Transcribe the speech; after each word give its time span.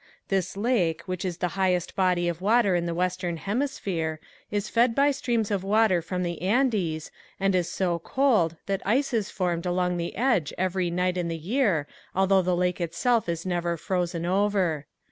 This 0.29 0.57
lake, 0.57 1.03
which 1.03 1.23
is 1.23 1.37
the 1.37 1.49
highest 1.49 1.95
body 1.95 2.27
of 2.27 2.41
water 2.41 2.73
in 2.73 2.87
the 2.87 2.93
western 2.95 3.37
hemisphere, 3.37 4.19
is 4.49 4.67
fed 4.67 4.95
by 4.95 5.11
streams 5.11 5.51
of 5.51 5.63
water 5.63 6.01
from 6.01 6.23
the 6.23 6.41
Andes 6.41 7.11
and 7.39 7.53
is 7.53 7.69
so 7.69 7.99
cold 7.99 8.55
that 8.65 8.81
ice 8.83 9.13
is 9.13 9.29
formed 9.29 9.67
along 9.67 9.97
the 9.97 10.15
edge 10.15 10.53
every 10.57 10.89
night 10.89 11.17
in 11.17 11.27
the 11.27 11.37
year 11.37 11.85
although 12.15 12.41
the 12.41 12.55
lake 12.57 12.81
itself 12.81 13.29
is 13.29 13.45
never 13.45 13.77
frozen 13.77 14.25
over. 14.25 14.87